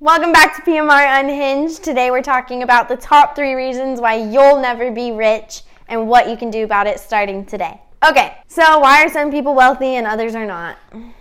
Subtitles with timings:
[0.00, 1.82] Welcome back to PMR Unhinged.
[1.82, 6.28] Today we're talking about the top three reasons why you'll never be rich and what
[6.28, 7.80] you can do about it starting today.
[8.08, 10.76] Okay, so why are some people wealthy and others are not?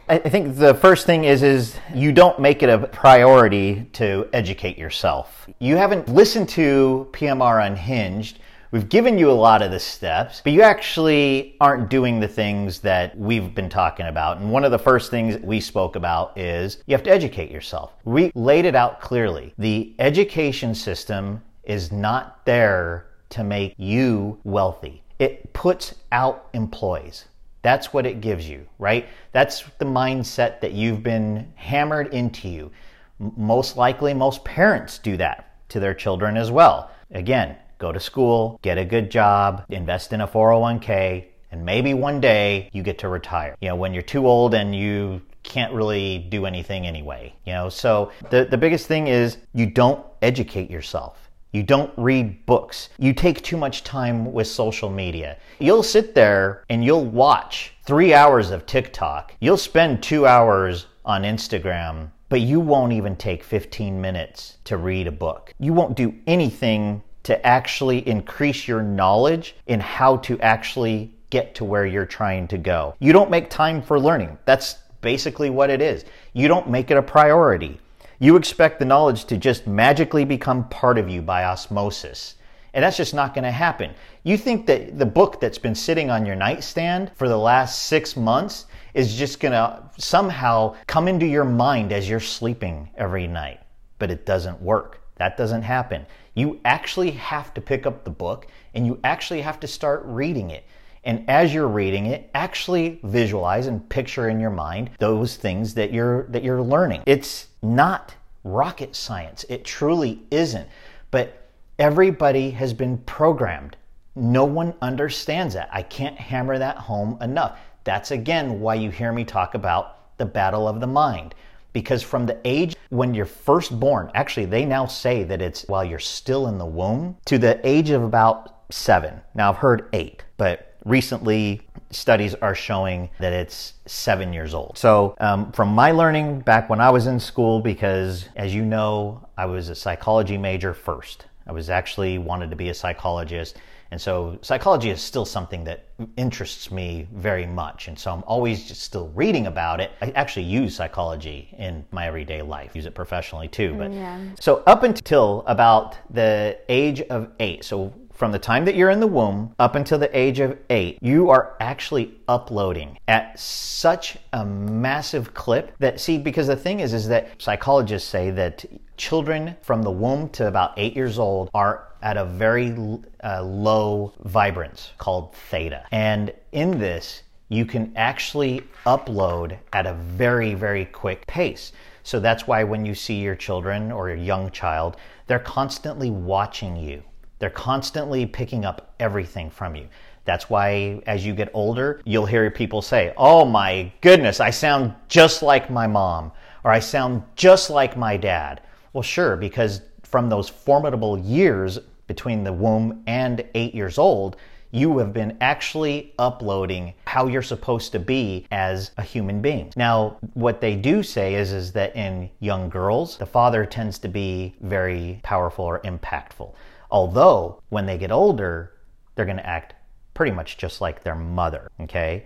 [0.07, 4.77] I think the first thing is is you don't make it a priority to educate
[4.77, 5.49] yourself.
[5.57, 8.37] You haven't listened to PMR Unhinged
[8.69, 12.81] We've given you a lot of the steps, but you actually aren't doing the things
[12.81, 14.39] that we've been talking about.
[14.39, 17.93] And one of the first things we spoke about is you have to educate yourself.
[18.03, 19.53] We laid it out clearly.
[19.57, 25.01] The education system is not there to make you wealthy.
[25.17, 27.25] It puts out employees.
[27.61, 29.07] That's what it gives you, right?
[29.31, 32.71] That's the mindset that you've been hammered into you.
[33.19, 36.91] Most likely, most parents do that to their children as well.
[37.11, 42.19] Again, go to school, get a good job, invest in a 401k, and maybe one
[42.19, 43.55] day you get to retire.
[43.61, 47.69] You know, when you're too old and you can't really do anything anyway, you know.
[47.69, 51.27] So the, the biggest thing is you don't educate yourself.
[51.53, 52.89] You don't read books.
[52.99, 55.37] You take too much time with social media.
[55.59, 59.33] You'll sit there and you'll watch three hours of TikTok.
[59.39, 65.07] You'll spend two hours on Instagram, but you won't even take 15 minutes to read
[65.07, 65.53] a book.
[65.57, 71.65] You won't do anything to actually increase your knowledge in how to actually get to
[71.65, 72.95] where you're trying to go.
[72.99, 74.37] You don't make time for learning.
[74.45, 76.05] That's basically what it is.
[76.31, 77.81] You don't make it a priority.
[78.19, 82.35] You expect the knowledge to just magically become part of you by osmosis.
[82.73, 83.93] And that's just not going to happen.
[84.23, 88.15] You think that the book that's been sitting on your nightstand for the last six
[88.15, 93.59] months is just going to somehow come into your mind as you're sleeping every night.
[93.99, 95.01] But it doesn't work.
[95.17, 96.05] That doesn't happen.
[96.37, 100.51] You actually have to pick up the book and you actually have to start reading
[100.51, 100.65] it.
[101.03, 105.91] And as you're reading it, actually visualize and picture in your mind those things that
[105.91, 107.01] you're that you're learning.
[107.07, 108.13] It's not
[108.43, 109.45] rocket science.
[109.49, 110.69] It truly isn't.
[111.09, 113.75] But everybody has been programmed.
[114.15, 115.69] No one understands that.
[115.71, 117.57] I can't hammer that home enough.
[117.83, 121.33] That's again why you hear me talk about the battle of the mind
[121.77, 125.85] because from the age when you're first born, actually, they now say that it's while
[125.85, 129.21] you're still in the womb to the age of about seven.
[129.35, 131.61] Now, I've heard eight, but recently
[131.91, 134.75] studies are showing that it's seven years old.
[134.75, 139.27] So, um, from my learning back when I was in school, because as you know,
[139.37, 141.27] I was a psychology major first.
[141.45, 143.57] I was actually wanted to be a psychologist
[143.91, 145.85] and so psychology is still something that
[146.17, 147.87] interests me very much.
[147.87, 149.91] And so I'm always just still reading about it.
[150.01, 153.73] I actually use psychology in my everyday life, use it professionally too.
[153.75, 154.19] But yeah.
[154.39, 158.99] so up until about the age of eight, so from the time that you're in
[158.99, 164.43] the womb up until the age of eight, you are actually uploading at such a
[164.43, 168.65] massive clip that, see, because the thing is, is that psychologists say that
[168.97, 172.75] children from the womb to about eight years old are at a very
[173.23, 175.85] uh, low vibrance called theta.
[175.91, 181.71] And in this, you can actually upload at a very, very quick pace.
[182.01, 184.97] So that's why when you see your children or your young child,
[185.27, 187.03] they're constantly watching you.
[187.39, 189.87] They're constantly picking up everything from you.
[190.25, 194.93] That's why as you get older, you'll hear people say, Oh my goodness, I sound
[195.07, 196.31] just like my mom,
[196.63, 198.61] or I sound just like my dad.
[198.91, 204.37] Well, sure, because from those formidable years between the womb and eight years old,
[204.71, 209.71] you have been actually uploading how you're supposed to be as a human being.
[209.75, 214.09] Now, what they do say is, is that in young girls, the father tends to
[214.09, 216.53] be very powerful or impactful.
[216.89, 218.73] Although, when they get older,
[219.15, 219.75] they're going to act
[220.13, 222.25] pretty much just like their mother, okay?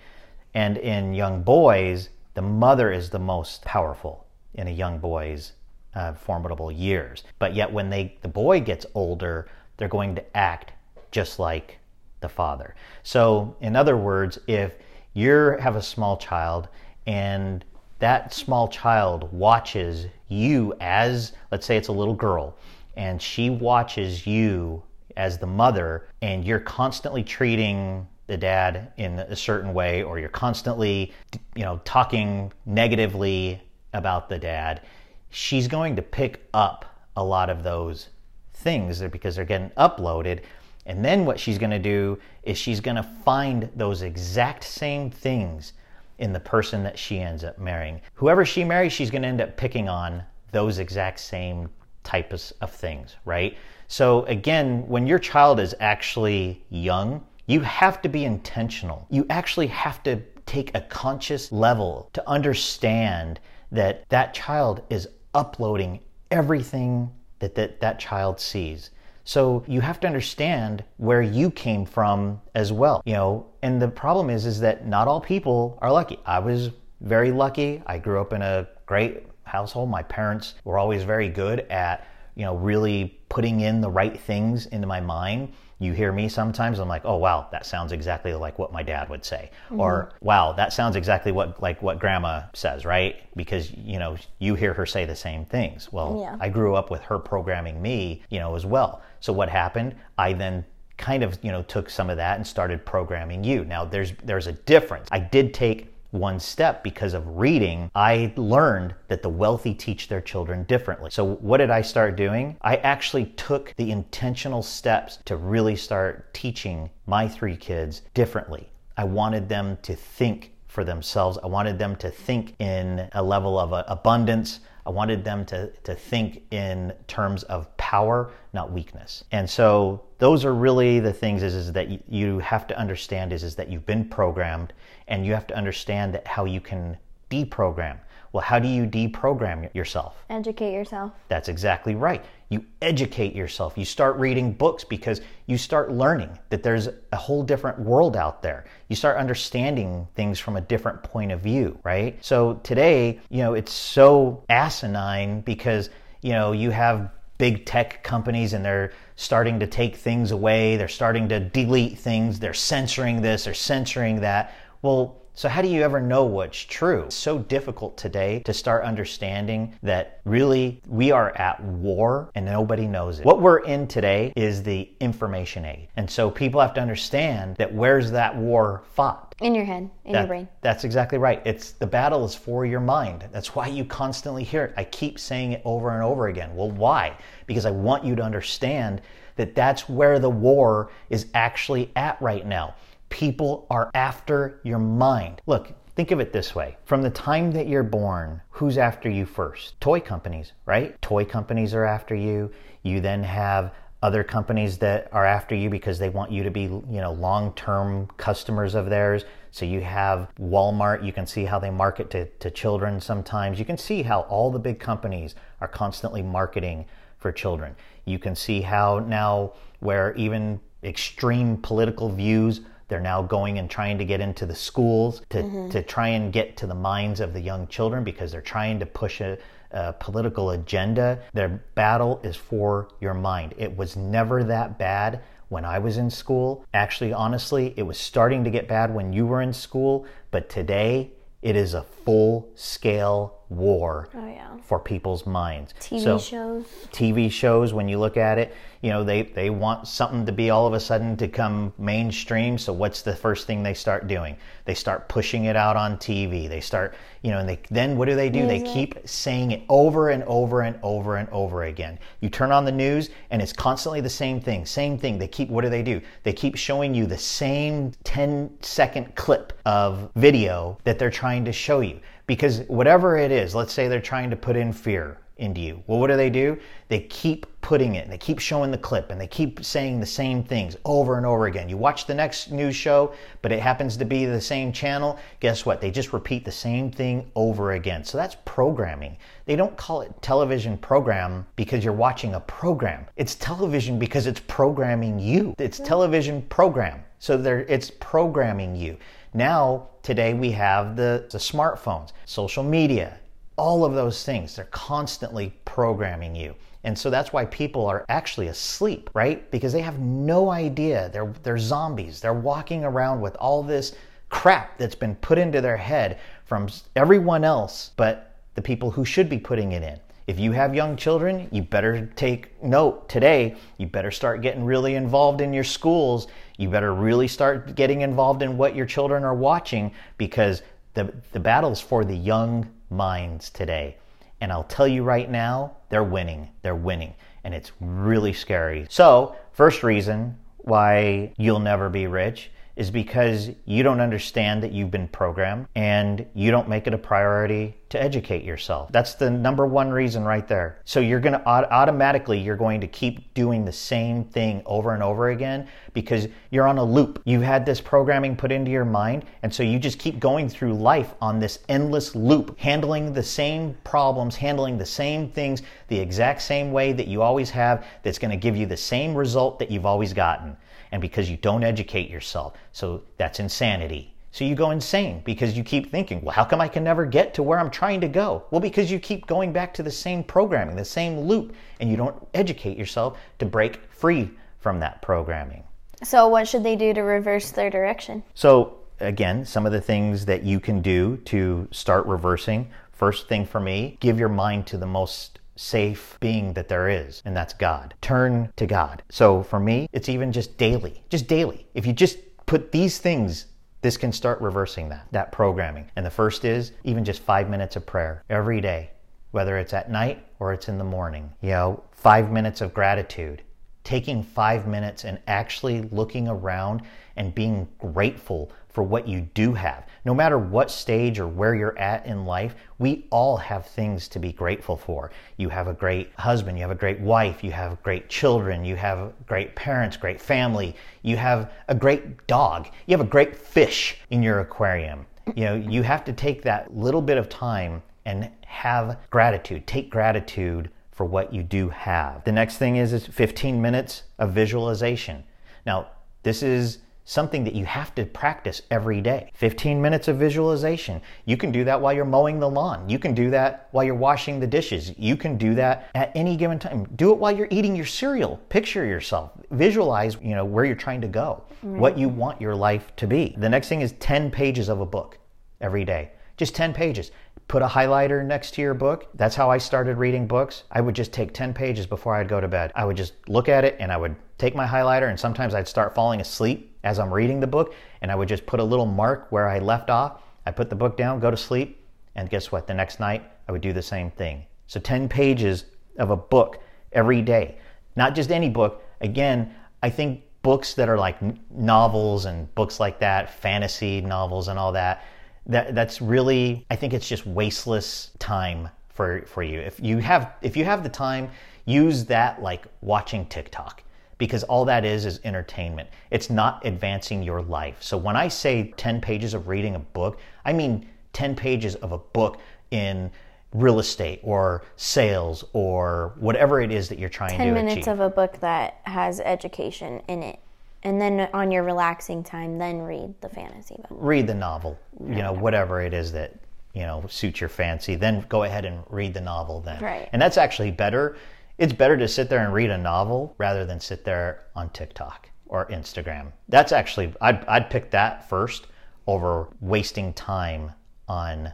[0.53, 5.53] And in young boys, the mother is the most powerful in a young boy's
[5.95, 7.23] uh, formidable years.
[7.39, 10.73] But yet, when they the boy gets older, they're going to act
[11.11, 11.79] just like
[12.21, 12.75] the father.
[13.03, 14.75] So, in other words, if
[15.13, 16.69] you have a small child
[17.07, 17.65] and
[17.99, 22.55] that small child watches you as, let's say it's a little girl,
[22.95, 24.83] and she watches you
[25.17, 30.29] as the mother, and you're constantly treating the dad in a certain way, or you're
[30.29, 31.11] constantly,
[31.55, 33.61] you know, talking negatively
[33.93, 34.81] about the dad,
[35.29, 36.85] she's going to pick up
[37.17, 38.09] a lot of those
[38.53, 40.41] things because they're getting uploaded.
[40.85, 45.09] And then what she's going to do is she's going to find those exact same
[45.11, 45.73] things
[46.19, 47.99] in the person that she ends up marrying.
[48.13, 51.69] Whoever she marries, she's going to end up picking on those exact same
[52.03, 53.57] types of things, right?
[53.87, 59.05] So again, when your child is actually young, you have to be intentional.
[59.09, 63.39] You actually have to take a conscious level to understand
[63.71, 65.99] that that child is uploading
[66.29, 67.09] everything
[67.39, 68.91] that that, that child sees.
[69.23, 73.01] So you have to understand where you came from as well.
[73.05, 76.19] You know, and the problem is is that not all people are lucky.
[76.25, 76.71] I was
[77.01, 77.81] very lucky.
[77.85, 79.89] I grew up in a great household.
[79.89, 84.65] My parents were always very good at, you know, really putting in the right things
[84.67, 85.51] into my mind.
[85.79, 89.09] You hear me sometimes i'm like oh wow that sounds exactly like what my dad
[89.09, 89.49] would say.
[89.65, 89.79] Mm-hmm.
[89.79, 93.15] or wow that sounds exactly what like what grandma says right?
[93.35, 95.91] Because you know you hear her say the same things.
[95.91, 96.37] Well yeah.
[96.39, 99.01] i grew up with her programming me you know as well.
[99.21, 99.95] So what happened?
[100.17, 100.65] I then
[100.97, 103.65] kind of you know took some of that and started programming you.
[103.65, 105.07] Now there's there's a difference.
[105.11, 110.21] I did take one step because of reading, I learned that the wealthy teach their
[110.21, 111.09] children differently.
[111.11, 112.57] So, what did I start doing?
[112.61, 118.69] I actually took the intentional steps to really start teaching my three kids differently.
[118.97, 121.37] I wanted them to think for themselves.
[121.43, 124.61] I wanted them to think in a level of uh, abundance.
[124.85, 129.23] I wanted them to, to think in terms of power, not weakness.
[129.31, 133.43] And so those are really the things is, is that you have to understand is,
[133.43, 134.73] is that you've been programmed
[135.11, 136.97] and you have to understand that how you can
[137.29, 137.97] deprogram.
[138.31, 140.23] Well, how do you deprogram yourself?
[140.29, 141.11] Educate yourself.
[141.27, 142.23] That's exactly right.
[142.49, 143.77] You educate yourself.
[143.77, 148.41] You start reading books because you start learning that there's a whole different world out
[148.41, 148.63] there.
[148.87, 152.17] You start understanding things from a different point of view, right?
[152.23, 155.89] So today, you know, it's so asinine because,
[156.21, 160.77] you know, you have big tech companies and they're starting to take things away.
[160.77, 162.39] They're starting to delete things.
[162.39, 164.53] They're censoring this, they're censoring that.
[164.81, 167.03] Well, so, how do you ever know what's true?
[167.03, 172.85] It's so difficult today to start understanding that really we are at war and nobody
[172.85, 173.25] knows it.
[173.25, 175.87] What we're in today is the information age.
[175.95, 179.33] And so people have to understand that where's that war fought?
[179.39, 180.49] In your head, in that, your brain.
[180.59, 181.41] That's exactly right.
[181.45, 183.29] It's the battle is for your mind.
[183.31, 184.73] That's why you constantly hear it.
[184.75, 186.53] I keep saying it over and over again.
[186.55, 187.17] Well, why?
[187.45, 189.01] Because I want you to understand
[189.37, 192.75] that that's where the war is actually at right now
[193.11, 195.41] people are after your mind.
[195.45, 199.25] Look, think of it this way from the time that you're born, who's after you
[199.27, 199.79] first?
[199.79, 200.99] Toy companies, right?
[201.03, 202.51] Toy companies are after you.
[202.81, 206.63] You then have other companies that are after you because they want you to be,
[206.63, 209.25] you know, long-term customers of theirs.
[209.51, 213.59] So you have Walmart, you can see how they market to, to children sometimes.
[213.59, 216.85] You can see how all the big companies are constantly marketing
[217.19, 217.75] for children.
[218.05, 222.61] You can see how now where even extreme political views
[222.91, 225.69] they're now going and trying to get into the schools to, mm-hmm.
[225.69, 228.85] to try and get to the minds of the young children because they're trying to
[228.85, 229.37] push a,
[229.71, 231.17] a political agenda.
[231.31, 233.53] Their battle is for your mind.
[233.57, 236.65] It was never that bad when I was in school.
[236.73, 241.11] Actually, honestly, it was starting to get bad when you were in school, but today
[241.41, 244.57] it is a full scale war oh, yeah.
[244.63, 245.73] for people's minds.
[245.79, 246.65] TV so, shows.
[246.91, 250.49] TV shows, when you look at it, you know, they, they want something to be
[250.49, 252.57] all of a sudden to come mainstream.
[252.57, 254.35] So what's the first thing they start doing?
[254.65, 256.49] They start pushing it out on TV.
[256.49, 258.43] They start, you know, and they, then what do they do?
[258.43, 258.65] Music.
[258.65, 261.99] They keep saying it over and over and over and over again.
[262.21, 265.19] You turn on the news and it's constantly the same thing, same thing.
[265.19, 266.01] They keep, what do they do?
[266.23, 271.51] They keep showing you the same 10 second clip of video that they're trying to
[271.51, 271.99] show you.
[272.31, 275.83] Because whatever it is, let's say they're trying to put in fear into you.
[275.85, 276.57] Well, what do they do?
[276.87, 280.05] They keep putting it, and they keep showing the clip, and they keep saying the
[280.05, 281.67] same things over and over again.
[281.67, 285.19] You watch the next news show, but it happens to be the same channel.
[285.41, 285.81] Guess what?
[285.81, 288.05] They just repeat the same thing over again.
[288.05, 289.17] So that's programming.
[289.43, 293.07] They don't call it television program because you're watching a program.
[293.17, 295.53] It's television because it's programming you.
[295.59, 297.03] It's television program.
[297.19, 298.95] So it's programming you.
[299.33, 303.17] Now, today we have the, the smartphones, social media,
[303.57, 304.55] all of those things.
[304.55, 306.55] They're constantly programming you.
[306.83, 309.49] And so that's why people are actually asleep, right?
[309.51, 311.09] Because they have no idea.
[311.13, 312.19] They're, they're zombies.
[312.19, 313.95] They're walking around with all this
[314.29, 319.29] crap that's been put into their head from everyone else but the people who should
[319.29, 319.99] be putting it in.
[320.27, 323.55] If you have young children, you better take note today.
[323.77, 326.27] You better start getting really involved in your schools.
[326.61, 330.61] You better really start getting involved in what your children are watching because
[330.93, 333.97] the, the battle's for the young minds today.
[334.41, 336.49] And I'll tell you right now, they're winning.
[336.61, 337.15] They're winning.
[337.43, 338.85] And it's really scary.
[338.91, 344.89] So, first reason why you'll never be rich is because you don't understand that you've
[344.89, 348.91] been programmed and you don't make it a priority to educate yourself.
[348.91, 350.81] That's the number one reason right there.
[350.83, 355.03] So you're going to automatically you're going to keep doing the same thing over and
[355.03, 357.21] over again because you're on a loop.
[357.23, 360.73] You've had this programming put into your mind and so you just keep going through
[360.73, 366.41] life on this endless loop, handling the same problems, handling the same things the exact
[366.41, 369.69] same way that you always have that's going to give you the same result that
[369.69, 370.57] you've always gotten
[370.91, 372.53] and because you don't educate yourself.
[372.71, 374.13] So that's insanity.
[374.31, 377.33] So you go insane because you keep thinking, well, how come I can never get
[377.33, 378.43] to where I'm trying to go?
[378.49, 381.97] Well, because you keep going back to the same programming, the same loop, and you
[381.97, 385.63] don't educate yourself to break free from that programming.
[386.03, 388.23] So, what should they do to reverse their direction?
[388.33, 392.71] So, again, some of the things that you can do to start reversing.
[392.93, 397.21] First thing for me, give your mind to the most safe being that there is,
[397.23, 397.93] and that's God.
[398.01, 399.03] Turn to God.
[399.09, 401.67] So for me, it's even just daily, just daily.
[401.75, 403.45] If you just put these things
[403.81, 407.75] this can start reversing that that programming and the first is even just five minutes
[407.75, 408.91] of prayer every day
[409.31, 413.41] whether it's at night or it's in the morning you know five minutes of gratitude
[413.83, 416.81] taking five minutes and actually looking around
[417.15, 419.87] and being grateful for what you do have.
[420.05, 424.19] No matter what stage or where you're at in life, we all have things to
[424.19, 425.11] be grateful for.
[425.37, 428.75] You have a great husband, you have a great wife, you have great children, you
[428.75, 433.97] have great parents, great family, you have a great dog, you have a great fish
[434.09, 435.05] in your aquarium.
[435.35, 439.67] You know, you have to take that little bit of time and have gratitude.
[439.67, 442.23] Take gratitude for what you do have.
[442.23, 445.23] The next thing is, is 15 minutes of visualization.
[445.65, 445.89] Now,
[446.23, 449.31] this is something that you have to practice every day.
[449.35, 451.01] 15 minutes of visualization.
[451.25, 452.87] You can do that while you're mowing the lawn.
[452.89, 454.97] You can do that while you're washing the dishes.
[454.97, 456.87] You can do that at any given time.
[456.95, 458.37] Do it while you're eating your cereal.
[458.49, 459.31] Picture yourself.
[459.51, 461.79] Visualize, you know, where you're trying to go, right.
[461.79, 463.35] what you want your life to be.
[463.37, 465.17] The next thing is 10 pages of a book
[465.59, 466.11] every day.
[466.37, 467.11] Just 10 pages
[467.51, 469.09] put a highlighter next to your book.
[469.13, 470.63] That's how I started reading books.
[470.71, 472.71] I would just take 10 pages before I'd go to bed.
[472.75, 475.67] I would just look at it and I would take my highlighter, and sometimes I'd
[475.67, 478.87] start falling asleep as I'm reading the book, and I would just put a little
[478.87, 480.23] mark where I left off.
[480.47, 482.65] I put the book down, go to sleep, and guess what?
[482.65, 484.43] The next night, I would do the same thing.
[484.65, 485.65] So 10 pages
[485.99, 486.57] of a book
[486.91, 487.59] every day.
[487.95, 488.83] Not just any book.
[489.01, 491.17] Again, I think books that are like
[491.51, 495.05] novels and books like that, fantasy novels and all that,
[495.47, 499.59] that that's really I think it's just wasteless time for for you.
[499.59, 501.29] If you have if you have the time,
[501.65, 503.83] use that like watching TikTok
[504.21, 505.89] because all that is is entertainment.
[506.11, 507.77] It's not advancing your life.
[507.79, 511.91] So when I say 10 pages of reading a book, I mean 10 pages of
[511.91, 513.09] a book in
[513.51, 517.99] real estate or sales or whatever it is that you're trying to 10 minutes of
[517.99, 520.37] a book that has education in it
[520.83, 523.87] and then on your relaxing time then read the fantasy book.
[523.89, 526.35] Read the novel you know whatever it is that
[526.75, 529.81] you know suits your fancy then go ahead and read the novel then.
[529.81, 530.07] Right.
[530.13, 531.17] And that's actually better
[531.61, 535.29] it's better to sit there and read a novel rather than sit there on tiktok
[535.45, 538.67] or instagram that's actually i'd, I'd pick that first
[539.07, 540.71] over wasting time
[541.07, 541.51] on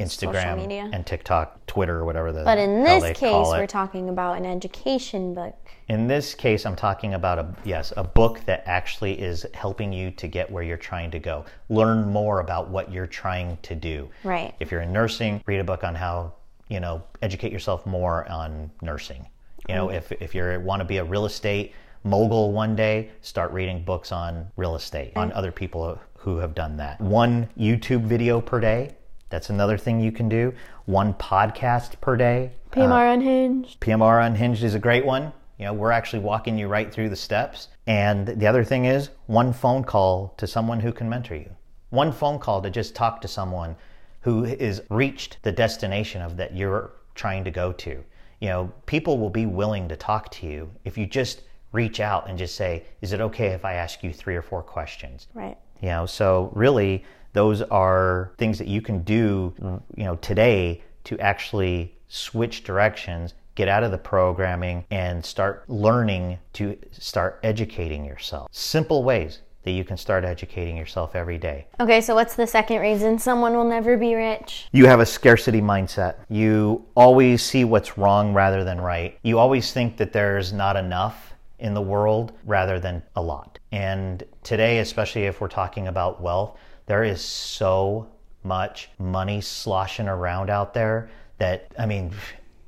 [0.00, 2.42] Instagram and TikTok, Twitter, or whatever the.
[2.42, 5.54] But in this case, we're talking about an education book.
[5.88, 10.10] In this case, I'm talking about a yes, a book that actually is helping you
[10.12, 11.44] to get where you're trying to go.
[11.68, 14.08] Learn more about what you're trying to do.
[14.24, 14.54] Right.
[14.58, 16.32] If you're in nursing, read a book on how
[16.68, 19.26] you know educate yourself more on nursing.
[19.70, 23.52] You know, if if you want to be a real estate mogul one day, start
[23.52, 27.00] reading books on real estate, on other people who have done that.
[27.00, 28.96] One YouTube video per day
[29.28, 30.52] that's another thing you can do.
[30.86, 32.50] One podcast per day.
[32.72, 33.80] PMR uh, Unhinged.
[33.80, 35.32] PMR Unhinged is a great one.
[35.56, 37.68] You know, we're actually walking you right through the steps.
[37.86, 41.50] And the other thing is one phone call to someone who can mentor you.
[41.90, 43.76] One phone call to just talk to someone
[44.22, 48.04] who has reached the destination of that you're trying to go to.
[48.40, 51.42] You know, people will be willing to talk to you if you just
[51.72, 54.62] reach out and just say, "Is it okay if I ask you three or four
[54.62, 55.56] questions?" Right.
[55.80, 59.54] You know, so really those are things that you can do,
[59.96, 66.38] you know, today to actually switch directions, get out of the programming and start learning
[66.54, 68.48] to start educating yourself.
[68.52, 71.66] Simple ways that you can start educating yourself every day.
[71.78, 74.68] Okay, so what's the second reason someone will never be rich?
[74.72, 76.16] You have a scarcity mindset.
[76.28, 79.18] You always see what's wrong rather than right.
[79.22, 83.58] You always think that there's not enough in the world rather than a lot.
[83.70, 88.08] And today, especially if we're talking about wealth, there is so
[88.42, 92.12] much money sloshing around out there that, I mean,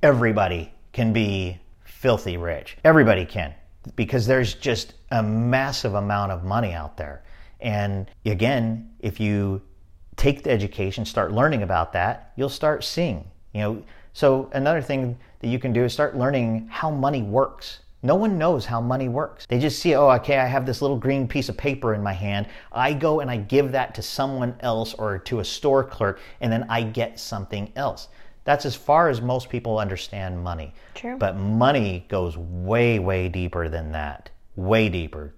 [0.03, 2.77] everybody can be filthy rich.
[2.85, 3.55] Everybody can
[3.97, 7.23] because there's just a massive amount of money out there.
[7.61, 9.63] And again, if you
[10.17, 13.83] take the education, start learning about that, you'll start seeing, you know.
[14.15, 17.81] So another thing that you can do is start learning how money works.
[18.03, 19.47] No one knows how money works.
[19.47, 22.13] They just see, oh, okay, I have this little green piece of paper in my
[22.13, 22.49] hand.
[22.73, 26.51] I go and I give that to someone else or to a store clerk, and
[26.53, 28.09] then I get something else.
[28.45, 30.75] That's as far as most people understand money.
[30.95, 31.17] True.
[31.17, 34.31] But money goes way, way deeper than that.
[34.57, 35.35] Way deeper.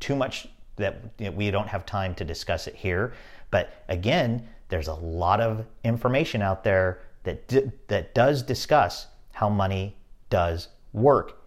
[0.00, 1.02] Too much that
[1.34, 3.14] we don't have time to discuss it here.
[3.50, 9.48] But again, there's a lot of information out there that d- that does discuss how
[9.48, 9.96] money
[10.30, 11.42] does work.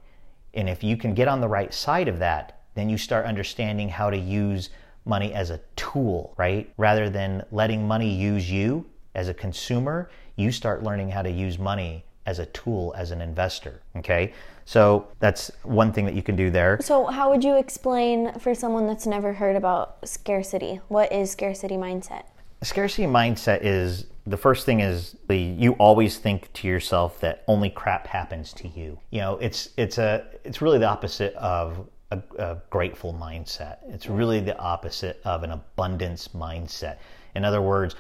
[0.54, 3.90] And if you can get on the right side of that, then you start understanding
[3.90, 4.70] how to use
[5.06, 6.72] money as a tool, right?
[6.78, 8.86] Rather than letting money use you
[9.16, 13.22] as a consumer, you start learning how to use money as a tool as an
[13.22, 14.34] investor, okay?
[14.66, 16.78] So that's one thing that you can do there.
[16.82, 20.80] So, how would you explain for someone that's never heard about scarcity?
[20.88, 22.24] What is scarcity mindset?
[22.64, 27.70] Scarcity mindset is the first thing is the, you always think to yourself that only
[27.70, 29.00] crap happens to you.
[29.10, 33.78] You know, it's it's a it's really the opposite of a, a grateful mindset.
[33.88, 36.98] It's really the opposite of an abundance mindset.
[37.36, 37.96] In other words,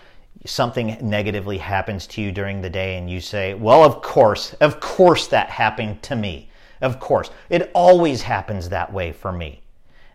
[0.45, 4.79] something negatively happens to you during the day and you say, "Well, of course, of
[4.79, 6.49] course that happened to me."
[6.81, 7.29] Of course.
[7.49, 9.61] It always happens that way for me.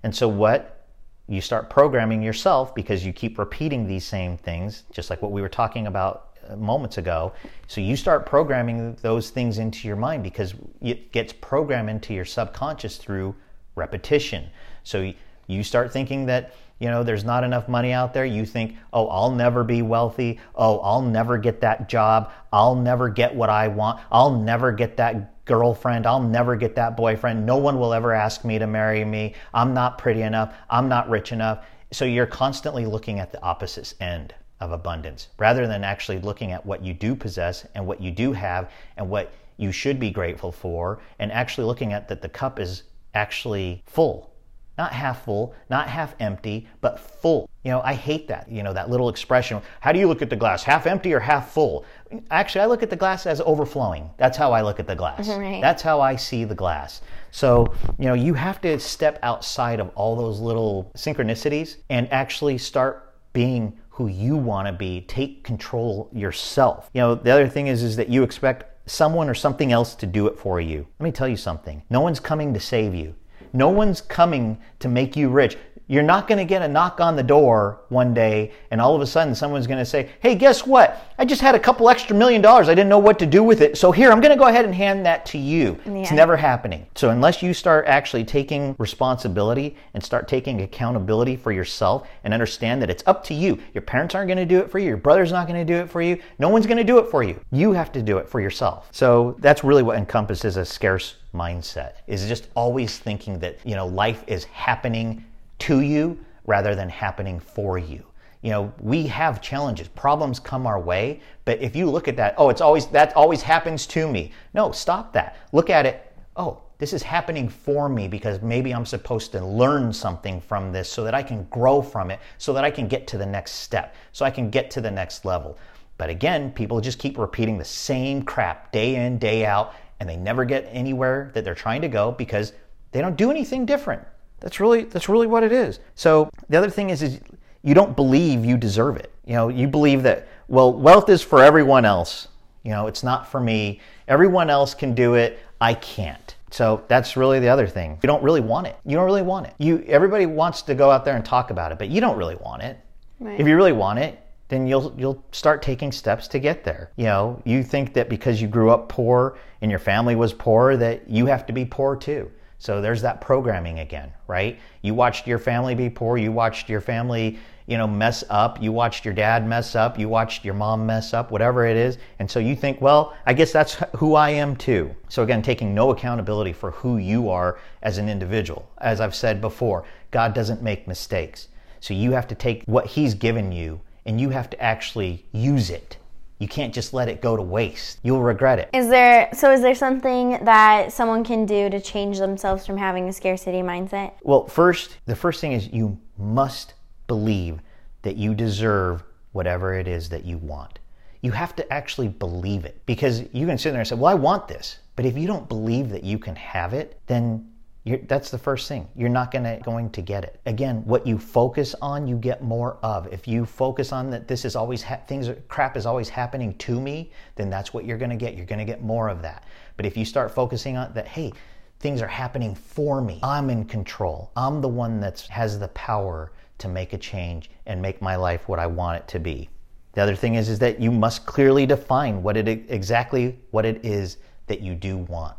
[0.03, 0.85] And so what
[1.29, 5.43] you start programming yourself because you keep repeating these same things, just like what we
[5.43, 7.33] were talking about uh, moments ago.
[7.67, 12.25] So you start programming those things into your mind because it gets programmed into your
[12.25, 13.35] subconscious through
[13.75, 14.49] repetition.
[14.85, 15.13] So
[15.49, 19.09] you start thinking that you know there's not enough money out there you think oh
[19.09, 23.67] i'll never be wealthy oh i'll never get that job i'll never get what i
[23.69, 26.07] want i'll never get that girlfriend.
[26.07, 27.47] I'll never get that boyfriend.
[27.47, 29.35] No one will ever ask me to marry me.
[29.55, 30.55] I'm not pretty enough.
[30.69, 31.65] I'm not rich enough.
[31.93, 36.65] So you're constantly looking at the opposite end of abundance rather than actually looking at
[36.67, 40.51] what you do possess and what you do have and what you should be grateful
[40.51, 42.83] for and actually looking at that the cup is
[43.15, 44.31] actually full
[44.79, 47.49] not half full, not half empty, but full.
[47.65, 49.61] You know, I hate that, you know, that little expression.
[49.81, 50.63] How do you look at the glass?
[50.63, 51.85] Half empty or half full?
[52.31, 54.11] Actually, I look at the glass as overflowing.
[54.19, 55.29] That's how I look at the glass.
[55.37, 55.61] Right.
[55.61, 57.03] That's how I see the glass.
[57.31, 62.57] So, you know, you have to step outside of all those little synchronicities and actually
[62.59, 65.03] start being who you want to be.
[65.03, 66.91] Take control yourself.
[66.95, 70.07] You know, the other thing is is that you expect someone or something else to
[70.07, 70.87] do it for you.
[70.99, 71.83] Let me tell you something.
[71.91, 73.15] No one's coming to save you.
[73.53, 75.57] No one's coming to make you rich.
[75.89, 79.01] You're not going to get a knock on the door one day and all of
[79.01, 81.01] a sudden someone's going to say, Hey, guess what?
[81.17, 82.69] I just had a couple extra million dollars.
[82.69, 83.79] I didn't know what to do with it.
[83.79, 85.79] So here, I'm going to go ahead and hand that to you.
[85.87, 85.93] Yeah.
[85.99, 86.87] It's never happening.
[86.97, 92.83] So unless you start actually taking responsibility and start taking accountability for yourself and understand
[92.83, 93.59] that it's up to you.
[93.73, 94.89] Your parents aren't going to do it for you.
[94.89, 96.21] Your brother's not going to do it for you.
[96.41, 97.39] No one's going to do it for you.
[97.53, 98.89] You have to do it for yourself.
[98.91, 103.87] So that's really what encompasses a scarce mindset is just always thinking that, you know,
[103.87, 105.25] life is happening
[105.61, 108.05] to you rather than happening for you.
[108.43, 112.35] You know, we have challenges, problems come our way, but if you look at that,
[112.39, 114.33] oh, it's always that always happens to me.
[114.55, 115.37] No, stop that.
[115.53, 119.93] Look at it, oh, this is happening for me because maybe I'm supposed to learn
[119.93, 123.07] something from this so that I can grow from it, so that I can get
[123.09, 125.59] to the next step, so I can get to the next level.
[125.99, 130.17] But again, people just keep repeating the same crap day in, day out, and they
[130.17, 132.53] never get anywhere that they're trying to go because
[132.93, 134.03] they don't do anything different.
[134.41, 135.81] That's really that's really what it is.
[135.95, 137.21] So the other thing is is
[137.63, 139.13] you don't believe you deserve it.
[139.25, 142.29] You know, you believe that well, wealth is for everyone else.
[142.63, 143.81] You know, it's not for me.
[144.09, 145.39] Everyone else can do it.
[145.61, 146.35] I can't.
[146.51, 147.99] So that's really the other thing.
[148.03, 148.77] You don't really want it.
[148.85, 149.55] You don't really want it.
[149.59, 152.37] You everybody wants to go out there and talk about it, but you don't really
[152.37, 152.79] want it.
[153.19, 153.41] Right.
[153.41, 156.93] If you really want it, then you'll you'll start taking steps to get there.
[156.97, 160.77] You know, you think that because you grew up poor and your family was poor
[160.77, 162.31] that you have to be poor too.
[162.59, 164.59] So there's that programming again, right?
[164.83, 168.73] You watched your family be poor, you watched your family, you know, mess up, you
[168.73, 171.99] watched your dad mess up, you watched your mom mess up, whatever it is.
[172.19, 174.95] And so you think, well, I guess that's who I am too.
[175.09, 178.69] So again, taking no accountability for who you are as an individual.
[178.79, 181.49] As I've said before, God doesn't make mistakes.
[181.81, 185.69] So you have to take what he's given you and you have to actually use
[185.69, 185.99] it
[186.39, 187.99] you can't just let it go to waste.
[188.03, 188.71] You'll regret it.
[188.73, 193.09] Is there so is there something that someone can do to change themselves from having
[193.09, 194.13] a scarcity mindset?
[194.23, 196.75] Well, first, the first thing is you must
[197.07, 197.61] believe
[198.03, 200.79] that you deserve whatever it is that you want.
[201.23, 204.15] You have to actually believe it because you can sit there and say, "Well, I
[204.15, 207.51] want this." But if you don't believe that you can have it, then
[207.87, 208.89] You're, that's the first thing.
[208.97, 210.41] You're not gonna going to get it.
[210.45, 213.07] Again, what you focus on, you get more of.
[213.13, 216.81] If you focus on that, this is always ha- things crap is always happening to
[216.81, 218.37] me, then that's what you're gonna get.
[218.37, 219.45] You're gonna get more of that.
[219.77, 221.33] But if you start focusing on that, hey,
[221.79, 223.21] things are happening for me.
[223.23, 224.33] I'm in control.
[224.37, 228.49] I'm the one that has the power to make a change and make my life
[228.49, 229.49] what I want it to be.
[229.93, 233.85] The other thing is, is that you must clearly define what it exactly what it
[233.85, 234.17] is
[234.49, 235.37] that you do want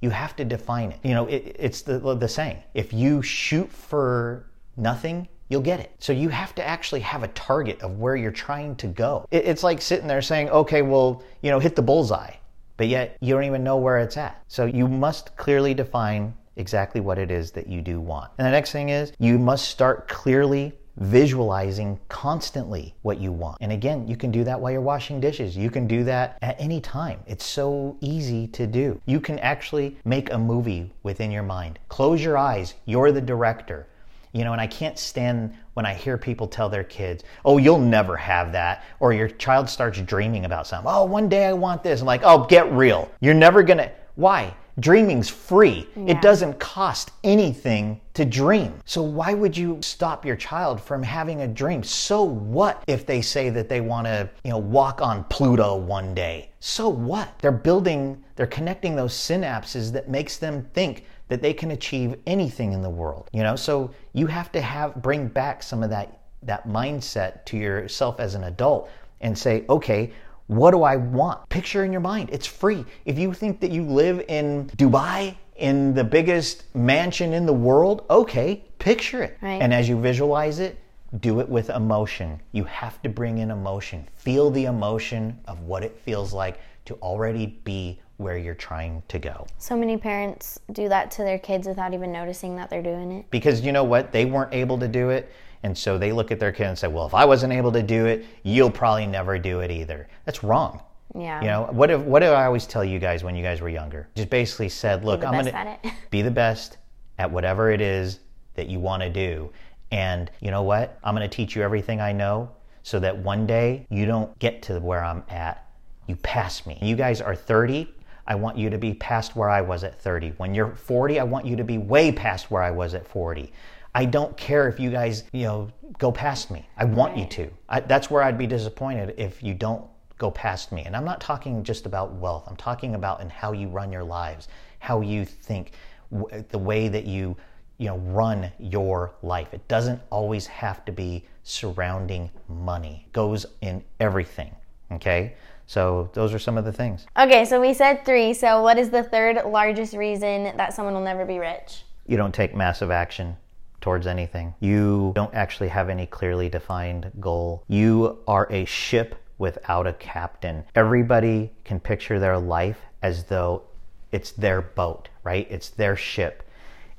[0.00, 1.00] you have to define it.
[1.02, 5.92] You know, it, it's the, the saying if you shoot for nothing, you'll get it.
[5.98, 9.26] So you have to actually have a target of where you're trying to go.
[9.30, 12.34] It, it's like sitting there saying, okay, well, you know, hit the bullseye,
[12.76, 14.42] but yet you don't even know where it's at.
[14.48, 18.30] So you must clearly define exactly what it is that you do want.
[18.38, 23.58] And the next thing is you must start clearly visualizing constantly what you want.
[23.60, 25.56] And again, you can do that while you're washing dishes.
[25.56, 27.20] You can do that at any time.
[27.26, 29.00] It's so easy to do.
[29.06, 31.78] You can actually make a movie within your mind.
[31.88, 32.74] Close your eyes.
[32.84, 33.86] You're the director.
[34.32, 37.78] You know, and I can't stand when I hear people tell their kids, oh, you'll
[37.78, 38.84] never have that.
[39.00, 40.90] Or your child starts dreaming about something.
[40.92, 42.00] Oh, one day I want this.
[42.00, 43.10] I'm like, oh, get real.
[43.20, 43.90] You're never to.
[44.16, 44.54] Why?
[44.80, 45.88] Dreaming's free.
[45.96, 46.12] Yeah.
[46.12, 48.80] It doesn't cost anything to dream.
[48.84, 51.82] So why would you stop your child from having a dream?
[51.82, 56.14] So what if they say that they want to, you know, walk on Pluto one
[56.14, 56.50] day?
[56.60, 57.38] So what?
[57.40, 62.72] They're building, they're connecting those synapses that makes them think that they can achieve anything
[62.72, 63.28] in the world.
[63.32, 67.56] You know, so you have to have bring back some of that that mindset to
[67.56, 68.88] yourself as an adult
[69.20, 70.12] and say, okay,
[70.48, 71.48] what do I want?
[71.48, 72.30] Picture in your mind.
[72.32, 72.84] It's free.
[73.04, 78.04] If you think that you live in Dubai, in the biggest mansion in the world,
[78.10, 79.38] okay, picture it.
[79.40, 79.60] Right.
[79.60, 80.78] And as you visualize it,
[81.20, 82.40] do it with emotion.
[82.52, 84.06] You have to bring in emotion.
[84.16, 89.18] Feel the emotion of what it feels like to already be where you're trying to
[89.18, 89.46] go.
[89.58, 93.30] So many parents do that to their kids without even noticing that they're doing it.
[93.30, 94.12] Because you know what?
[94.12, 95.30] They weren't able to do it.
[95.62, 97.82] And so they look at their kid and say, well, if I wasn't able to
[97.82, 100.08] do it, you'll probably never do it either.
[100.24, 100.82] That's wrong.
[101.14, 101.40] Yeah.
[101.40, 103.68] You know, what if, what did I always tell you guys when you guys were
[103.68, 104.08] younger?
[104.14, 105.46] Just basically said, look, I'm going
[105.82, 106.76] to be the best
[107.18, 108.20] at whatever it is
[108.54, 109.50] that you want to do.
[109.90, 110.98] And you know what?
[111.02, 112.50] I'm going to teach you everything I know
[112.82, 115.66] so that one day you don't get to where I'm at.
[116.06, 116.78] You pass me.
[116.80, 117.94] You guys are 30.
[118.26, 120.34] I want you to be past where I was at 30.
[120.36, 123.50] When you're 40, I want you to be way past where I was at 40.
[123.98, 126.64] I don't care if you guys, you know, go past me.
[126.76, 127.22] I want right.
[127.22, 127.50] you to.
[127.68, 129.84] I, that's where I'd be disappointed if you don't
[130.18, 130.84] go past me.
[130.84, 132.44] And I'm not talking just about wealth.
[132.46, 134.46] I'm talking about in how you run your lives,
[134.78, 135.72] how you think,
[136.12, 137.36] w- the way that you,
[137.78, 139.52] you know, run your life.
[139.52, 143.02] It doesn't always have to be surrounding money.
[143.04, 144.54] It goes in everything.
[144.92, 145.34] Okay?
[145.66, 147.04] So those are some of the things.
[147.18, 148.32] Okay, so we said 3.
[148.32, 151.82] So what is the third largest reason that someone will never be rich?
[152.06, 153.36] You don't take massive action
[153.80, 154.54] towards anything.
[154.60, 157.64] You don't actually have any clearly defined goal.
[157.68, 160.64] You are a ship without a captain.
[160.74, 163.62] Everybody can picture their life as though
[164.10, 165.46] it's their boat, right?
[165.50, 166.42] It's their ship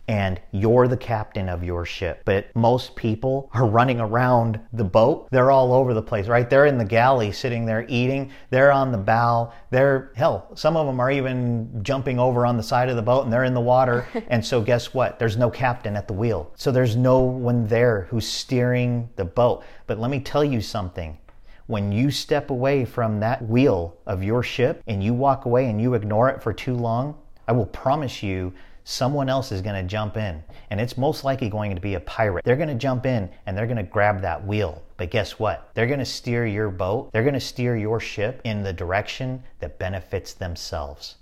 [0.10, 2.24] and you're the captain of your ship.
[2.26, 5.28] But most people are running around the boat.
[5.30, 6.50] They're all over the place, right?
[6.50, 8.32] They're in the galley sitting there eating.
[8.50, 9.54] They're on the bow.
[9.70, 13.24] They're, hell, some of them are even jumping over on the side of the boat
[13.24, 14.08] and they're in the water.
[14.30, 15.20] and so guess what?
[15.20, 16.52] There's no captain at the wheel.
[16.56, 19.64] So there's no one there who's steering the boat.
[19.86, 21.20] But let me tell you something
[21.68, 25.80] when you step away from that wheel of your ship and you walk away and
[25.80, 27.16] you ignore it for too long,
[27.48, 28.54] I will promise you
[28.90, 30.44] someone else is going to jump in.
[30.72, 32.44] And it's most likely going to be a pirate.
[32.44, 34.82] They're going to jump in and they're going to grab that wheel.
[34.98, 35.70] But guess what?
[35.76, 39.44] They're going to steer your boat, they're going to steer your ship in the direction
[39.60, 41.18] that benefits themselves.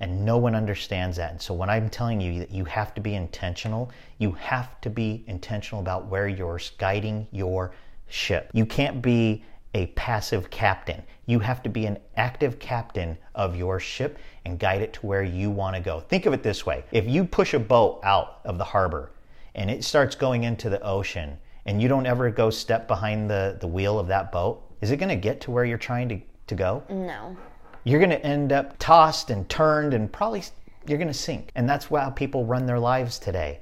[0.00, 1.30] And no one understands that.
[1.30, 4.90] And so when I'm telling you that you have to be intentional, you have to
[4.90, 7.72] be intentional about where you're guiding your
[8.08, 8.50] ship.
[8.52, 11.02] You can't be a passive captain.
[11.26, 15.22] You have to be an active captain of your ship and guide it to where
[15.22, 16.00] you want to go.
[16.00, 19.10] Think of it this way if you push a boat out of the harbor
[19.54, 23.56] and it starts going into the ocean and you don't ever go step behind the,
[23.60, 26.20] the wheel of that boat, is it going to get to where you're trying to,
[26.46, 26.82] to go?
[26.88, 27.36] No.
[27.84, 30.42] You're going to end up tossed and turned and probably
[30.86, 31.50] you're going to sink.
[31.54, 33.60] And that's how people run their lives today.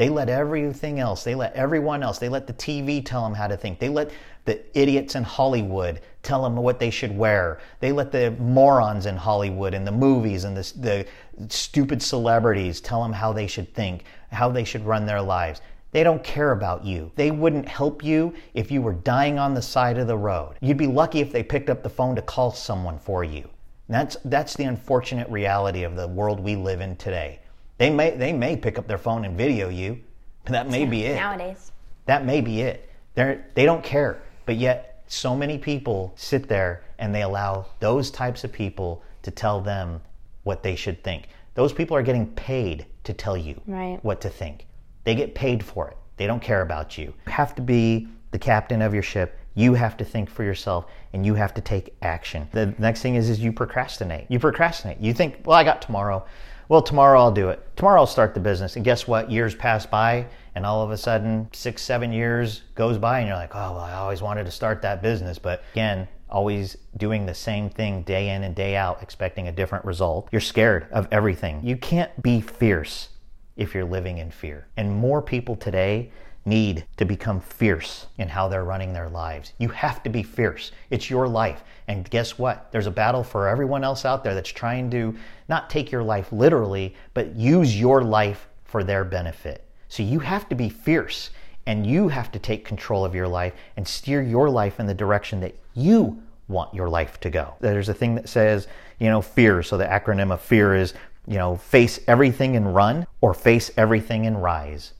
[0.00, 3.46] They let everything else, they let everyone else, they let the TV tell them how
[3.46, 3.78] to think.
[3.78, 4.10] They let
[4.46, 7.58] the idiots in Hollywood tell them what they should wear.
[7.80, 11.06] They let the morons in Hollywood and the movies and the, the
[11.50, 15.60] stupid celebrities tell them how they should think, how they should run their lives.
[15.92, 17.12] They don't care about you.
[17.16, 20.56] They wouldn't help you if you were dying on the side of the road.
[20.62, 23.50] You'd be lucky if they picked up the phone to call someone for you.
[23.86, 27.40] that's, that's the unfortunate reality of the world we live in today
[27.80, 29.98] They may they may pick up their phone and video you.
[30.44, 31.14] That may be it.
[31.14, 31.72] Nowadays.
[32.04, 32.90] That may be it.
[33.14, 34.20] They're they don't care.
[34.44, 39.30] But yet so many people sit there and they allow those types of people to
[39.30, 40.02] tell them
[40.42, 41.28] what they should think.
[41.54, 43.98] Those people are getting paid to tell you Right.
[44.02, 44.66] what to think.
[45.04, 45.96] They get paid for it.
[46.18, 47.14] They don't care about you.
[47.26, 49.38] You have to be the captain of your ship.
[49.54, 52.46] You have to think for yourself and you have to take action.
[52.52, 54.26] The next thing is is you procrastinate.
[54.28, 55.00] You procrastinate.
[55.00, 56.26] You think, "Well, I got tomorrow.
[56.70, 57.66] Well, tomorrow I'll do it.
[57.74, 59.28] Tomorrow I'll start the business." And guess what?
[59.28, 63.36] Years pass by and all of a sudden 6 7 years goes by and you're
[63.36, 67.34] like, "Oh, well, I always wanted to start that business." But again, always doing the
[67.34, 70.28] same thing day in and day out expecting a different result.
[70.30, 71.58] You're scared of everything.
[71.64, 73.08] You can't be fierce
[73.56, 74.68] if you're living in fear.
[74.76, 76.12] And more people today
[76.44, 79.52] need to become fierce in how they're running their lives.
[79.58, 80.72] You have to be fierce.
[80.90, 81.62] It's your life.
[81.88, 82.70] And guess what?
[82.72, 85.14] There's a battle for everyone else out there that's trying to
[85.48, 89.64] not take your life literally, but use your life for their benefit.
[89.88, 91.30] So you have to be fierce
[91.66, 94.94] and you have to take control of your life and steer your life in the
[94.94, 97.54] direction that you want your life to go.
[97.60, 98.66] There's a thing that says,
[98.98, 99.62] you know, fear.
[99.62, 100.94] So the acronym of fear is,
[101.26, 104.92] you know, face everything and run or face everything and rise.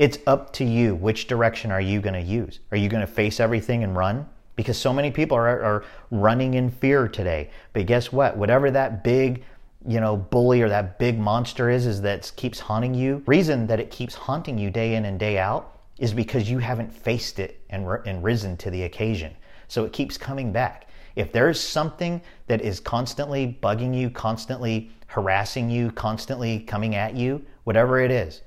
[0.00, 0.94] It's up to you.
[0.94, 2.60] Which direction are you going to use?
[2.70, 4.26] Are you going to face everything and run?
[4.56, 7.50] Because so many people are, are running in fear today.
[7.74, 8.34] But guess what?
[8.34, 9.44] Whatever that big,
[9.86, 13.22] you know, bully or that big monster is, is that keeps haunting you.
[13.26, 16.90] Reason that it keeps haunting you day in and day out is because you haven't
[16.90, 19.36] faced it and, and risen to the occasion.
[19.68, 20.88] So it keeps coming back.
[21.14, 27.44] If there's something that is constantly bugging you, constantly harassing you, constantly coming at you,
[27.64, 28.40] whatever it is,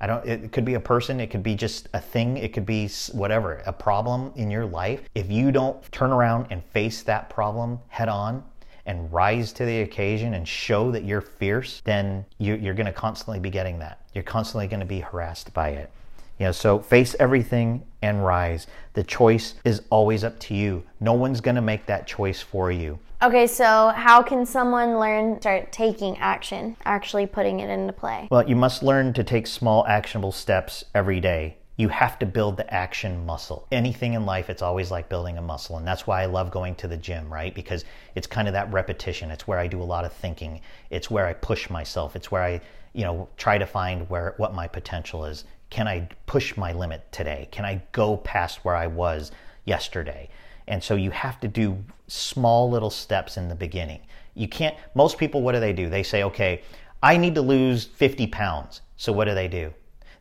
[0.00, 2.66] I don't, it could be a person, it could be just a thing, it could
[2.66, 5.02] be whatever, a problem in your life.
[5.14, 8.44] If you don't turn around and face that problem head on
[8.86, 12.92] and rise to the occasion and show that you're fierce, then you, you're going to
[12.92, 14.00] constantly be getting that.
[14.14, 15.90] You're constantly going to be harassed by it.
[16.38, 18.68] You know, so face everything and rise.
[18.92, 20.84] The choice is always up to you.
[21.00, 23.00] No one's going to make that choice for you.
[23.20, 28.28] Okay, so how can someone learn start taking action, actually putting it into play?
[28.30, 31.56] Well, you must learn to take small actionable steps every day.
[31.76, 33.66] You have to build the action muscle.
[33.72, 35.78] Anything in life, it's always like building a muscle.
[35.78, 37.52] And that's why I love going to the gym, right?
[37.52, 39.32] Because it's kind of that repetition.
[39.32, 40.60] It's where I do a lot of thinking.
[40.90, 42.14] It's where I push myself.
[42.14, 42.60] It's where I,
[42.92, 45.44] you know, try to find where what my potential is.
[45.70, 47.48] Can I push my limit today?
[47.50, 49.32] Can I go past where I was
[49.64, 50.28] yesterday?
[50.68, 54.00] And so you have to do small little steps in the beginning.
[54.34, 55.88] You can't, most people, what do they do?
[55.88, 56.62] They say, okay,
[57.02, 58.82] I need to lose 50 pounds.
[58.96, 59.72] So what do they do?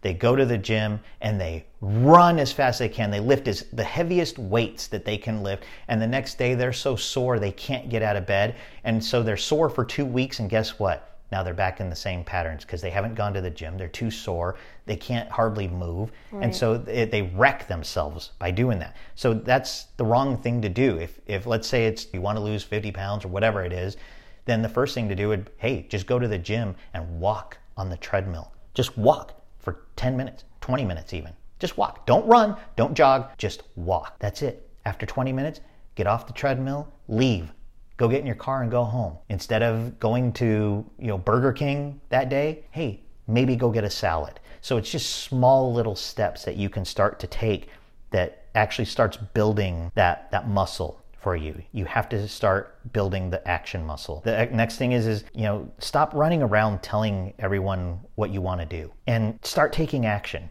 [0.01, 3.12] They go to the gym and they run as fast as they can.
[3.12, 5.65] They lift as, the heaviest weights that they can lift.
[5.88, 8.55] And the next day they're so sore they can't get out of bed.
[8.83, 10.39] And so they're sore for two weeks.
[10.39, 11.16] And guess what?
[11.32, 13.78] Now they're back in the same patterns because they haven't gone to the gym.
[13.78, 14.56] They're too sore.
[14.86, 16.12] They can't hardly move.
[16.32, 16.46] Right.
[16.46, 18.96] And so they, they wreck themselves by doing that.
[19.16, 20.98] So that's the wrong thing to do.
[20.98, 23.98] If, if let's say it's you want to lose 50 pounds or whatever it is,
[24.46, 27.58] then the first thing to do would, hey, just go to the gym and walk
[27.76, 28.54] on the treadmill.
[28.74, 31.34] Just walk for 10 minutes, 20 minutes even.
[31.60, 32.06] Just walk.
[32.06, 34.18] Don't run, don't jog, just walk.
[34.20, 34.70] That's it.
[34.86, 35.60] After 20 minutes,
[35.96, 37.52] get off the treadmill, leave.
[37.97, 39.17] Go get in your car and go home.
[39.29, 43.89] Instead of going to, you know, Burger King that day, hey, maybe go get a
[43.89, 44.39] salad.
[44.62, 47.69] So it's just small little steps that you can start to take
[48.12, 51.62] that actually starts building that that muscle for you.
[51.73, 54.21] You have to start building the action muscle.
[54.23, 58.62] The next thing is is, you know, stop running around telling everyone what you want
[58.62, 60.49] to do and start taking action.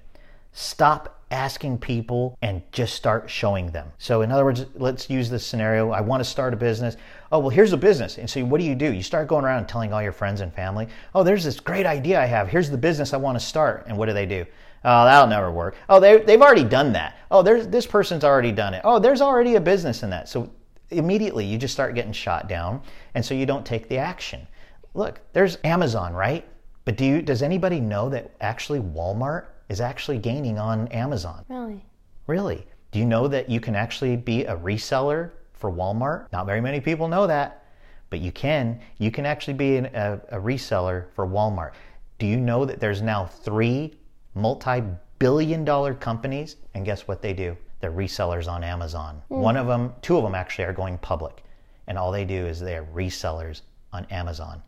[0.53, 3.91] Stop asking people and just start showing them.
[3.99, 5.91] So in other words, let's use this scenario.
[5.91, 6.97] I want to start a business.
[7.33, 8.19] Oh, well, here's a business.
[8.19, 8.93] And so what do you do?
[8.93, 11.87] You start going around and telling all your friends and family, "Oh, there's this great
[11.87, 12.49] idea I have.
[12.49, 14.47] Here's the business I want to start." And what do they do?
[14.85, 15.75] Oh, that'll never work.
[15.89, 17.17] Oh, they, they've already done that.
[17.31, 18.83] Oh, there's this person's already done it.
[18.85, 20.29] Oh, there's already a business in that.
[20.29, 20.51] So
[20.91, 22.81] immediately you just start getting shot down
[23.15, 24.47] and so you don't take the action
[24.95, 26.47] look there's amazon right
[26.85, 31.85] but do you does anybody know that actually walmart is actually gaining on amazon Really?
[32.27, 36.61] really do you know that you can actually be a reseller for walmart not very
[36.61, 37.65] many people know that
[38.11, 41.73] but you can you can actually be an, a, a reseller for walmart
[42.19, 43.95] do you know that there's now three
[44.35, 49.23] multi-billion dollar companies and guess what they do they're resellers on Amazon.
[49.29, 49.37] Hmm.
[49.37, 51.43] One of them, two of them actually are going public.
[51.87, 54.63] And all they do is they're resellers on Amazon.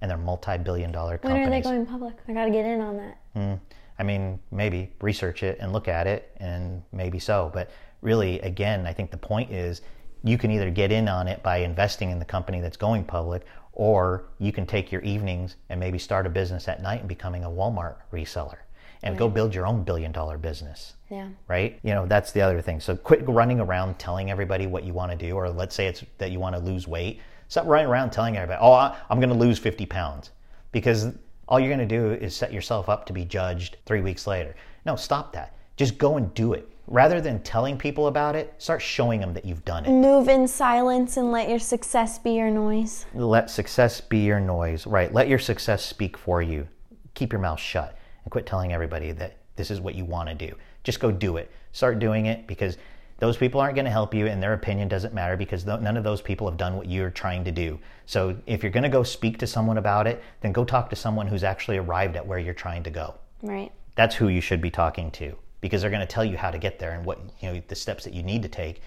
[0.00, 2.14] And they're multi billion dollar When are they going public?
[2.26, 3.18] I got to get in on that.
[3.36, 3.60] Mm,
[3.98, 7.50] I mean, maybe research it and look at it, and maybe so.
[7.52, 9.82] But really, again, I think the point is
[10.24, 13.44] you can either get in on it by investing in the company that's going public,
[13.72, 17.44] Or you can take your evenings and maybe start a business at night and becoming
[17.44, 18.58] a Walmart reseller
[19.02, 20.94] and go build your own billion dollar business.
[21.10, 21.28] Yeah.
[21.48, 21.80] Right?
[21.82, 22.80] You know, that's the other thing.
[22.80, 26.04] So quit running around telling everybody what you want to do, or let's say it's
[26.18, 27.20] that you want to lose weight.
[27.48, 30.30] Stop running around telling everybody, oh, I'm going to lose 50 pounds.
[30.70, 31.12] Because
[31.52, 34.56] all you're going to do is set yourself up to be judged three weeks later.
[34.86, 35.54] No, stop that.
[35.76, 36.66] Just go and do it.
[36.86, 39.90] Rather than telling people about it, start showing them that you've done it.
[39.90, 43.04] Move in silence and let your success be your noise.
[43.12, 44.86] Let success be your noise.
[44.86, 45.12] Right.
[45.12, 46.66] Let your success speak for you.
[47.12, 50.34] Keep your mouth shut and quit telling everybody that this is what you want to
[50.34, 50.56] do.
[50.84, 51.50] Just go do it.
[51.72, 52.78] Start doing it because
[53.22, 55.96] those people aren't going to help you and their opinion doesn't matter because th- none
[55.96, 57.78] of those people have done what you're trying to do.
[58.04, 60.96] So if you're going to go speak to someone about it, then go talk to
[60.96, 63.14] someone who's actually arrived at where you're trying to go.
[63.40, 63.70] Right.
[63.94, 66.58] That's who you should be talking to because they're going to tell you how to
[66.58, 68.80] get there and what, you know, the steps that you need to take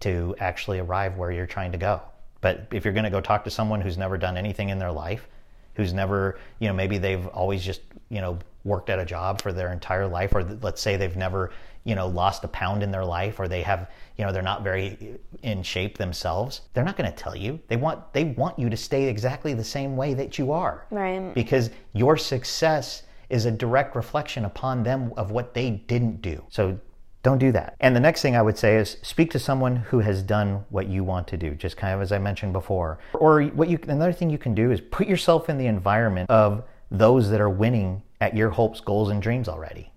[0.00, 2.00] to actually arrive where you're trying to go.
[2.40, 4.90] But if you're going to go talk to someone who's never done anything in their
[4.90, 5.28] life,
[5.74, 9.52] who's never, you know, maybe they've always just, you know, worked at a job for
[9.52, 11.50] their entire life, or let's say they've never,
[11.84, 14.62] you know, lost a pound in their life, or they have, you know, they're not
[14.62, 17.58] very in shape themselves, they're not going to tell you.
[17.68, 21.34] They want they want you to stay exactly the same way that you are, Right.
[21.34, 26.44] because your success is a direct reflection upon them of what they didn't do.
[26.50, 26.78] So
[27.22, 27.74] don't do that.
[27.80, 30.88] And the next thing I would say is speak to someone who has done what
[30.88, 32.98] you want to do, just kind of as I mentioned before.
[33.14, 36.64] Or what you another thing you can do is put yourself in the environment of
[36.90, 39.90] those that are winning at your hopes, goals and dreams already.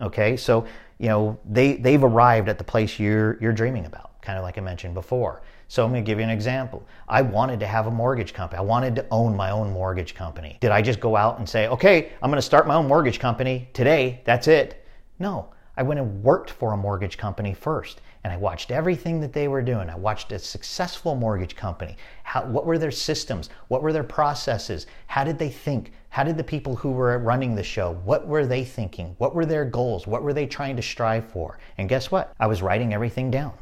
[0.00, 0.36] Okay?
[0.36, 0.66] So,
[1.02, 4.56] you know, they they've arrived at the place you're you're dreaming about, kind of like
[4.56, 5.42] I mentioned before.
[5.66, 6.86] So I'm going to give you an example.
[7.08, 8.58] I wanted to have a mortgage company.
[8.58, 10.58] I wanted to own my own mortgage company.
[10.60, 13.18] Did I just go out and say, "Okay, I'm going to start my own mortgage
[13.18, 14.20] company today.
[14.24, 14.86] That's it."
[15.18, 15.48] No.
[15.76, 19.48] I went and worked for a mortgage company first and I watched everything that they
[19.48, 19.90] were doing.
[19.90, 21.96] I watched a successful mortgage company.
[22.22, 23.50] How, what were their systems?
[23.68, 24.86] What were their processes?
[25.08, 25.92] How did they think?
[26.10, 29.14] How did the people who were running the show, what were they thinking?
[29.18, 30.06] What were their goals?
[30.06, 31.58] What were they trying to strive for?
[31.78, 32.32] And guess what?
[32.38, 33.54] I was writing everything down.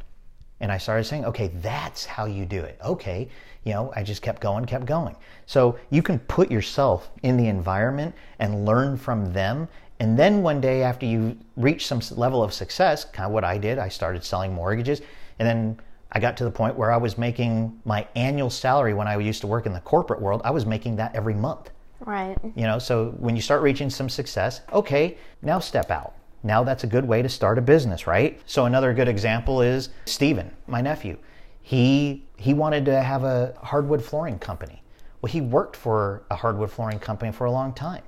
[0.61, 2.79] And I started saying, okay, that's how you do it.
[2.85, 3.29] Okay.
[3.65, 5.17] You know, I just kept going, kept going.
[5.47, 9.69] So you can put yourself in the environment and learn from them.
[10.01, 13.59] And then one day after you reach some level of success, kind of what I
[13.59, 15.03] did, I started selling mortgages.
[15.39, 19.07] And then I got to the point where I was making my annual salary when
[19.07, 21.71] I used to work in the corporate world, I was making that every month.
[22.01, 22.37] Right.
[22.57, 26.15] You know, so when you start reaching some success, okay, now step out.
[26.43, 28.41] Now that's a good way to start a business, right?
[28.47, 31.19] So another good example is Steven, my nephew.
[31.61, 34.83] He he wanted to have a hardwood flooring company.
[35.21, 38.03] Well, he worked for a hardwood flooring company for a long time.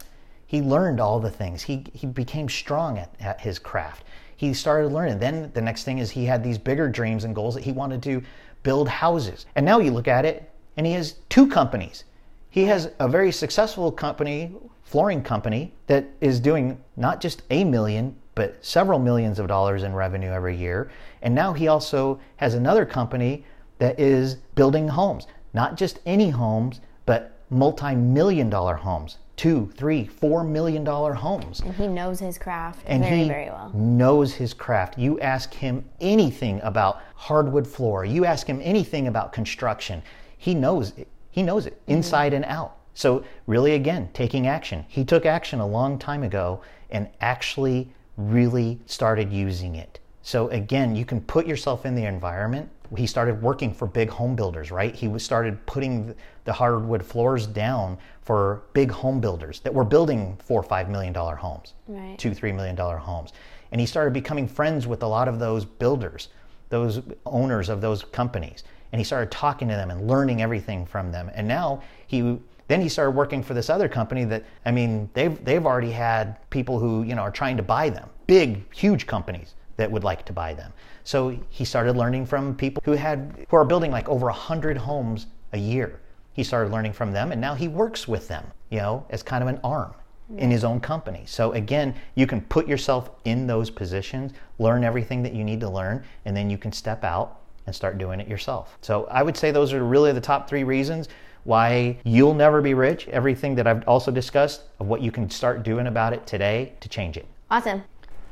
[0.52, 1.62] He learned all the things.
[1.62, 4.04] He he became strong at, at his craft.
[4.36, 5.18] He started learning.
[5.18, 8.02] Then the next thing is he had these bigger dreams and goals that he wanted
[8.02, 8.22] to
[8.62, 9.46] build houses.
[9.56, 12.04] And now you look at it and he has two companies.
[12.50, 18.14] He has a very successful company, flooring company, that is doing not just a million,
[18.34, 20.90] but several millions of dollars in revenue every year.
[21.22, 23.46] And now he also has another company
[23.78, 30.06] that is building homes, not just any homes, but multi million dollar homes two, three,
[30.06, 31.58] four million dollar homes.
[31.62, 33.72] And he knows his craft And very, he very well.
[33.74, 34.96] knows his craft.
[34.96, 40.00] You ask him anything about hardwood floor, you ask him anything about construction,
[40.38, 41.08] he knows it.
[41.32, 41.90] He knows it mm-hmm.
[41.94, 42.76] inside and out.
[42.94, 44.84] So, really, again, taking action.
[44.86, 49.98] He took action a long time ago and actually really started using it.
[50.22, 52.68] So, again, you can put yourself in the environment.
[52.96, 54.94] He started working for big home builders, right?
[54.94, 60.60] He started putting the hardwood floors down for big home builders that were building four
[60.60, 62.18] or five million dollar homes Right.
[62.18, 63.32] two, three million dollar homes.
[63.70, 66.28] And he started becoming friends with a lot of those builders,
[66.68, 68.64] those owners of those companies.
[68.92, 71.30] And he started talking to them and learning everything from them.
[71.34, 75.42] And now he then he started working for this other company that I mean they've
[75.44, 79.54] they've already had people who you know are trying to buy them, big huge companies
[79.76, 80.72] that would like to buy them.
[81.04, 84.76] So he started learning from people who had who are building like over a hundred
[84.76, 86.00] homes a year.
[86.34, 89.42] He started learning from them, and now he works with them, you know, as kind
[89.42, 89.92] of an arm
[90.38, 91.24] in his own company.
[91.26, 95.68] So again, you can put yourself in those positions, learn everything that you need to
[95.68, 98.78] learn, and then you can step out and start doing it yourself.
[98.80, 101.08] So I would say those are really the top three reasons
[101.44, 103.08] why you'll never be rich.
[103.08, 106.88] Everything that I've also discussed of what you can start doing about it today to
[106.88, 107.26] change it.
[107.50, 107.82] Awesome.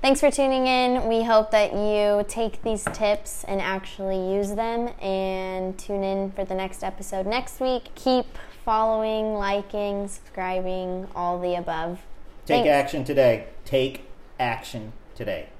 [0.02, 1.08] Thanks for tuning in.
[1.08, 6.42] We hope that you take these tips and actually use them and tune in for
[6.42, 7.94] the next episode next week.
[7.96, 8.24] Keep
[8.64, 12.00] following, liking, subscribing, all the above.
[12.46, 12.70] Take Thanks.
[12.70, 13.48] action today.
[13.66, 14.06] Take
[14.38, 15.50] action today.